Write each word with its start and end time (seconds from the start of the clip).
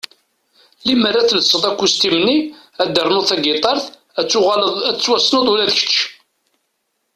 Limmer 0.85 1.15
ad 1.17 1.27
telseḍ 1.29 1.63
akustim-nni, 1.69 2.37
ad 2.81 2.89
ternuḍ 2.95 3.25
tagitart, 3.29 3.85
ad 4.19 4.27
tuɣaleḍ 4.27 4.73
ad 4.89 4.95
tettwassneḍ 4.95 5.45
ula 5.53 5.69
d 5.69 5.71
kecc! 5.77 5.97